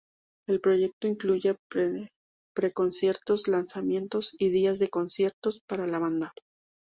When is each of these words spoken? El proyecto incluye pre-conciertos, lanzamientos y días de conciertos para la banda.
El 0.47 0.59
proyecto 0.61 1.07
incluye 1.07 1.57
pre-conciertos, 2.55 3.47
lanzamientos 3.47 4.33
y 4.39 4.49
días 4.49 4.79
de 4.79 4.89
conciertos 4.89 5.59
para 5.67 5.85
la 5.85 5.99
banda. 5.99 6.33